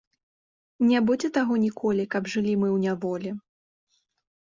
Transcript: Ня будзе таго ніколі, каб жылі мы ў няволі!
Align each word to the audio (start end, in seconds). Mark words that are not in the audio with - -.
Ня 0.91 1.01
будзе 1.09 1.29
таго 1.37 1.53
ніколі, 1.65 2.05
каб 2.15 2.23
жылі 2.37 2.55
мы 2.63 2.67
ў 2.71 2.87
няволі! 2.87 3.35